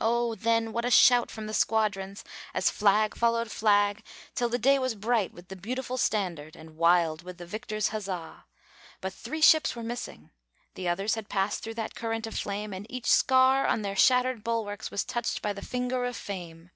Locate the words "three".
9.12-9.40